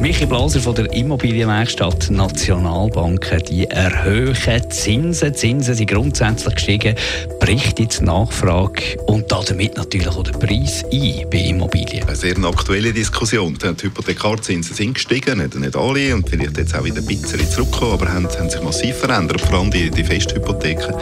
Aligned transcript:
Michi 0.00 0.24
Blaser 0.24 0.60
von 0.60 0.74
der 0.74 0.90
Immobilienwerkstatt 0.94 2.10
Nationalbanken, 2.10 3.42
die 3.42 3.66
erhöhen 3.66 4.34
Zinsen. 4.70 5.34
Zinsen 5.34 5.74
sind 5.74 5.90
grundsätzlich 5.90 6.54
gestiegen, 6.54 6.94
bricht 7.38 7.78
jetzt 7.78 8.00
die 8.00 8.04
Nachfrage 8.04 8.96
und 9.08 9.30
damit 9.30 9.76
natürlich 9.76 10.08
auch 10.08 10.22
der 10.22 10.32
Preis 10.32 10.84
ein 10.90 11.26
bei 11.30 11.40
Immobilien. 11.40 12.08
Eine 12.08 12.16
sehr 12.16 12.34
aktuelle 12.38 12.94
Diskussion. 12.94 13.58
Die 13.60 13.84
Hypothekarzinsen 13.84 14.74
sind 14.74 14.94
gestiegen, 14.94 15.36
nicht, 15.36 15.54
nicht 15.56 15.76
alle 15.76 16.14
und 16.14 16.30
vielleicht 16.30 16.56
jetzt 16.56 16.74
auch 16.74 16.82
wieder 16.84 16.96
ein 16.96 17.04
bisschen 17.04 17.46
zurückgekommen, 17.46 17.92
aber 17.92 18.10
haben, 18.10 18.26
haben 18.26 18.48
sich 18.48 18.62
massiv 18.62 18.96
verändert, 18.96 19.42
vor 19.42 19.58
allem 19.58 19.70
die, 19.70 19.90
die 19.90 20.04
Festhypotheken. 20.04 20.94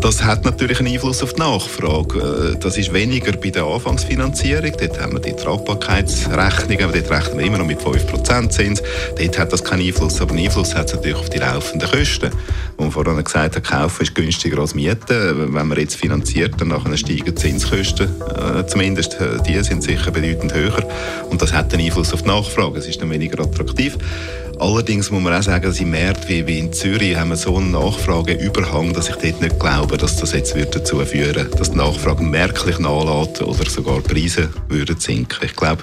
Das 0.00 0.24
hat 0.24 0.46
natürlich 0.46 0.78
einen 0.78 0.94
Einfluss 0.94 1.22
auf 1.22 1.34
die 1.34 1.40
Nachfrage. 1.40 2.54
Äh, 2.54 2.58
das 2.58 2.78
ist 2.78 2.90
weniger 2.94 3.32
bei 3.32 3.50
der 3.50 3.64
Anfangsfinanzierung. 3.64 4.72
Dort 4.80 4.98
haben 4.98 5.12
wir 5.12 5.20
die 5.20 5.34
Tragbarkeitsrechnung, 5.34 6.80
aber 6.80 6.98
dort 6.98 7.10
rechnen 7.10 7.38
wir 7.38 7.44
immer 7.44 7.58
noch 7.58 7.66
mit 7.66 7.80
5%. 7.80 8.29
Prozentzins. 8.30 8.80
Dort 9.18 9.38
hat 9.38 9.52
das 9.52 9.64
keinen 9.64 9.84
Einfluss, 9.84 10.20
aber 10.20 10.30
einen 10.32 10.44
Einfluss 10.44 10.74
hat 10.74 10.86
es 10.86 10.94
natürlich 10.94 11.18
auf 11.18 11.30
die 11.30 11.38
laufenden 11.38 11.90
Kosten. 11.90 12.30
Wo 12.76 12.84
man 12.84 12.92
vorhin 12.92 13.24
gesagt 13.24 13.56
hat, 13.56 13.64
kaufen 13.64 14.02
ist 14.02 14.14
günstiger 14.14 14.60
als 14.60 14.72
mieten. 14.74 15.52
Wenn 15.52 15.66
man 15.66 15.76
jetzt 15.76 15.96
finanziert, 15.96 16.54
dann 16.58 16.68
nachher 16.68 16.96
steigen 16.96 17.24
die 17.24 17.34
Zinskosten, 17.34 18.08
äh, 18.08 18.64
zumindest 18.66 19.20
äh, 19.20 19.42
die 19.46 19.58
sind 19.64 19.82
sicher 19.82 20.12
bedeutend 20.12 20.54
höher. 20.54 20.86
Und 21.28 21.42
das 21.42 21.52
hat 21.52 21.74
einen 21.74 21.84
Einfluss 21.84 22.12
auf 22.12 22.22
die 22.22 22.28
Nachfrage. 22.28 22.78
Es 22.78 22.86
ist 22.86 23.02
dann 23.02 23.10
weniger 23.10 23.42
attraktiv. 23.42 23.98
Allerdings 24.60 25.10
muss 25.10 25.22
man 25.22 25.32
auch 25.32 25.42
sagen, 25.42 25.64
dass 25.64 25.80
im 25.80 25.90
März 25.90 26.28
wie, 26.28 26.46
wie 26.46 26.58
in 26.58 26.70
Zürich 26.70 27.16
haben 27.16 27.30
wir 27.30 27.36
so 27.36 27.56
einen 27.56 27.70
Nachfrageüberhang, 27.70 28.92
dass 28.92 29.08
ich 29.08 29.16
dort 29.16 29.40
nicht 29.40 29.58
glaube, 29.58 29.96
dass 29.96 30.16
das 30.16 30.32
jetzt 30.32 30.54
wird 30.54 30.76
dazu 30.76 30.98
führen 30.98 31.48
dass 31.56 31.70
die 31.70 31.78
Nachfrage 31.78 32.22
merklich 32.22 32.78
nachlässt 32.78 33.40
oder 33.40 33.70
sogar 33.70 34.02
die 34.02 34.12
Preise 34.12 34.50
würden 34.68 35.00
sinken. 35.00 35.46
Ich 35.46 35.56
glaube, 35.56 35.82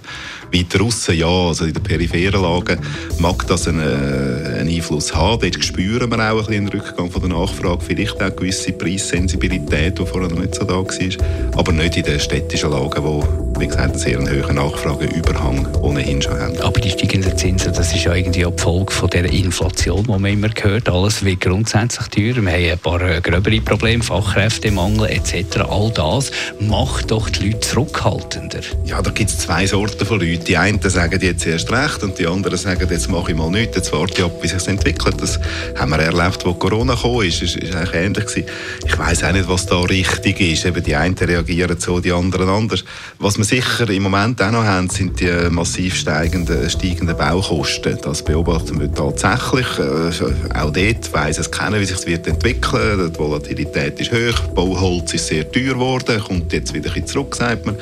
weiter 0.54 0.84
aussen, 0.84 1.18
ja, 1.18 1.26
also 1.26 1.66
in 1.66 1.74
den 1.74 1.82
peripheren 1.82 2.44
Lagen 2.44 2.80
mag 3.18 3.48
das 3.48 3.68
einen, 3.68 3.80
äh, 3.80 4.60
einen 4.60 4.70
Einfluss 4.70 5.14
haben. 5.16 5.42
Dort 5.42 5.66
spüren 5.66 6.12
wir 6.12 6.32
auch 6.32 6.48
einen 6.48 6.68
Rückgang 6.68 7.10
von 7.10 7.22
der 7.22 7.32
Nachfrage, 7.32 7.84
vielleicht 7.84 8.22
auch 8.22 8.36
gewisse 8.36 8.74
Preissensibilität, 8.74 9.98
die 9.98 10.06
vorher 10.06 10.30
noch 10.30 10.40
nicht 10.40 10.54
so 10.54 10.66
da 10.66 10.76
war, 10.76 11.58
aber 11.58 11.72
nicht 11.72 11.98
in 11.98 12.04
den 12.04 12.20
städtischen 12.20 12.70
Lagen, 12.70 13.04
wo 13.04 13.47
wie 13.60 13.68
gesagt, 13.68 13.92
einen 13.92 13.98
sehr 13.98 14.20
hohen 14.20 14.56
Nachfrageüberhang 14.56 15.68
ohnehin 15.82 16.22
schon 16.22 16.40
haben. 16.40 16.60
Aber 16.62 16.80
die 16.80 16.90
steigenden 16.90 17.38
Zinsen, 17.38 17.74
das 17.74 17.94
ist 17.94 18.04
ja 18.04 18.14
irgendwie 18.14 18.46
auch 18.46 18.56
die 18.56 18.62
Folge 18.62 18.92
von 18.92 19.10
der 19.10 19.26
Inflation, 19.26 20.04
die 20.04 20.10
man 20.10 20.26
immer 20.26 20.50
hört. 20.62 20.90
Alles 20.90 21.24
wird 21.26 21.42
grundsätzlich 21.42 22.08
teurer. 22.08 22.46
Wir 22.46 22.52
haben 22.52 22.72
ein 22.72 22.80
paar 22.80 23.02
äh, 23.02 23.22
gröbere 23.22 23.62
Probleme, 23.62 24.04
Fachkräftemangel 24.04 25.10
etc. 25.10 25.60
All 25.70 25.92
das 25.92 26.32
macht 26.60 27.12
doch 27.12 27.30
die 27.30 27.48
Leute 27.48 27.60
zurückhaltender. 27.62 28.60
Ja, 28.86 29.02
da 29.02 29.12
gibt 29.12 29.30
es 29.30 29.40
zwei 29.40 29.66
Sorten 29.66 30.06
von 30.06 30.20
Leuten. 30.20 30.46
Die 30.46 30.58
einen 30.58 30.82
sagen 30.82 31.20
jetzt 31.22 31.46
erst 31.46 31.72
recht 31.72 32.04
und 32.04 32.20
die 32.20 32.28
anderen 32.28 32.58
sagen, 32.58 32.88
jetzt 32.90 33.10
mache 33.10 33.32
ich 33.32 33.38
mal 33.38 33.50
nichts, 33.50 33.76
jetzt 33.76 33.94
warte 33.94 34.14
ich 34.18 34.24
ab, 34.24 34.32
wie 34.42 34.48
sich 34.48 34.68
entwickelt. 34.68 35.16
Das 35.20 35.40
haben 35.76 35.92
wir 35.92 36.00
erlebt, 36.00 36.46
wo 36.46 36.54
Corona 36.54 36.96
kam, 36.96 37.22
ist, 37.22 37.42
ist, 37.42 37.56
ist 37.56 37.76
eigentlich 37.76 37.94
ähnlich 37.94 38.26
gewesen. 38.26 38.50
Ich 38.86 38.98
weiß 38.98 39.24
auch 39.24 39.32
nicht, 39.32 39.48
was 39.48 39.66
da 39.66 39.80
richtig 39.82 40.40
ist. 40.40 40.66
Eben 40.66 40.84
die 40.84 40.96
einen 40.96 41.18
reagieren 41.18 41.80
so, 41.80 42.00
die 42.00 42.12
anderen 42.12 42.50
anders. 42.50 42.84
Was 43.20 43.38
man 43.38 43.47
sicher 43.48 43.90
im 43.90 44.04
Moment 44.04 44.42
auch 44.42 44.52
noch 44.52 44.64
haben, 44.64 44.90
sind 44.90 45.20
die 45.20 45.32
massiv 45.50 45.96
steigenden, 45.96 46.70
steigenden 46.70 47.16
Baukosten. 47.16 47.98
Das 48.02 48.24
beobachten 48.24 48.80
wir 48.80 48.94
tatsächlich. 48.94 49.68
Äh, 49.80 50.58
auch 50.60 50.72
dort 50.72 51.14
weiss 51.14 51.38
es 51.38 51.50
keiner, 51.50 51.80
wie 51.80 51.86
sich 51.86 51.98
es 51.98 52.06
wird 52.06 52.28
entwickeln. 52.28 53.12
Die 53.12 53.18
Volatilität 53.18 54.00
ist 54.02 54.12
hoch, 54.12 54.40
Bauholz 54.54 55.14
ist 55.14 55.28
sehr 55.28 55.50
teuer 55.50 55.74
geworden, 55.76 56.20
kommt 56.20 56.52
jetzt 56.52 56.74
wieder 56.74 56.94
ein 56.94 57.08
zurück, 57.08 57.36
sagt 57.36 57.66
man. 57.66 57.76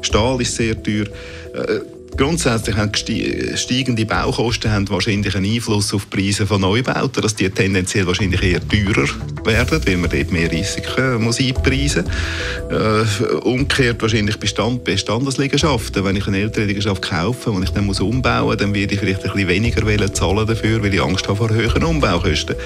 Stahl 0.00 0.40
ist 0.40 0.56
sehr 0.56 0.82
teuer. 0.82 1.06
Äh, 1.54 1.80
Grundsätzlich 2.16 2.76
haben 2.76 2.92
steigende 3.54 4.04
Baukosten 4.04 4.70
haben 4.70 4.88
wahrscheinlich 4.90 5.34
einen 5.36 5.54
Einfluss 5.54 5.94
auf 5.94 6.06
die 6.06 6.16
Preise 6.16 6.46
von 6.46 6.60
Neubauten, 6.60 7.22
dass 7.22 7.34
die 7.34 7.48
tendenziell 7.48 8.06
wahrscheinlich 8.06 8.42
eher 8.42 8.60
teurer 8.68 9.08
werden, 9.50 9.80
weil 9.86 9.96
man 9.96 10.10
dort 10.10 10.30
mehr 10.30 10.50
Risiken 10.50 11.22
muss 11.22 11.40
einpreisen 11.40 12.04
muss. 12.04 13.20
Äh, 13.20 13.24
umgekehrt 13.42 14.00
wahrscheinlich 14.00 14.38
Bestand, 14.38 14.84
Bestandesliegenschaften. 14.84 16.04
Wenn 16.04 16.16
ich 16.16 16.26
eine 16.26 16.38
ältere 16.38 16.64
Liegenschaft 16.64 17.02
kaufe 17.02 17.50
und 17.50 17.62
ich 17.62 17.70
dann 17.70 17.86
muss 17.86 18.00
umbauen 18.00 18.46
muss, 18.46 18.56
dann 18.56 18.74
werde 18.74 18.94
ich 18.94 19.00
vielleicht 19.00 19.24
ein 19.24 19.32
bisschen 19.32 19.48
weniger 19.48 20.14
zahlen 20.14 20.46
dafür, 20.46 20.82
weil 20.82 20.94
ich 20.94 21.02
Angst 21.02 21.26
habe 21.28 21.36
vor 21.36 21.50
höheren 21.50 21.84
Umbaukosten. 21.84 22.56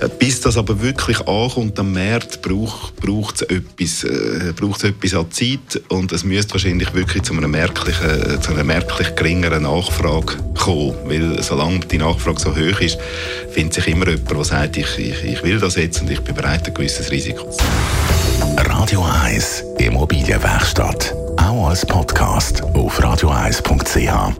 Äh, 0.00 0.08
bis 0.18 0.40
das 0.40 0.56
aber 0.56 0.82
wirklich 0.82 1.18
ankommt 1.26 1.78
am 1.78 1.92
Markt, 1.92 2.42
braucht, 2.42 2.96
braucht 2.96 3.36
es 3.36 3.42
etwas, 3.42 4.04
äh, 4.04 4.52
braucht 4.54 4.82
es 4.82 4.90
etwas 4.90 5.14
an 5.14 5.30
Zeit 5.30 5.82
und 5.88 6.12
es 6.12 6.24
müsste 6.24 6.54
wahrscheinlich 6.54 6.92
wirklich 6.94 7.22
zu 7.22 7.34
einer 7.34 7.48
merklichen, 7.48 8.40
zu 8.40 8.52
einer 8.52 8.64
merklich 8.64 9.14
geringeren 9.14 9.62
Nachfrage 9.62 10.34
kommen. 10.66 10.94
Weil 11.04 11.42
solange 11.42 11.80
die 11.80 11.98
Nachfrage 11.98 12.40
so 12.40 12.50
hoch 12.50 12.80
ist, 12.80 12.98
findet 13.50 13.74
sich 13.74 13.88
immer 13.88 14.08
jemand, 14.08 14.30
der 14.30 14.44
sagt, 14.44 14.76
ich, 14.76 14.98
ich, 14.98 15.24
ich 15.24 15.42
will 15.42 15.58
das 15.58 15.76
jetzt 15.76 16.02
und 16.02 16.10
ich 16.10 16.20
bin 16.20 16.34
bereit, 16.34 16.66
ein 16.66 16.74
gewisses 16.74 17.10
Risiko 17.10 17.48
zu 17.50 17.64
Radio 18.56 19.04
1 19.24 19.64
Immobilienwerkstatt. 19.78 21.14
Auch 21.38 21.68
als 21.68 21.84
Podcast 21.86 22.62
auf 22.62 23.00
radio1.ch. 23.00 24.36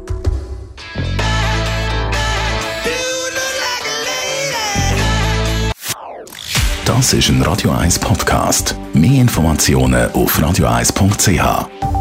Das 6.84 7.12
ist 7.12 7.28
ein 7.28 7.42
Radio 7.42 7.72
1 7.72 7.98
Podcast. 7.98 8.76
Mehr 8.94 9.20
Informationen 9.20 10.10
auf 10.12 10.38
radio1.ch. 10.38 11.95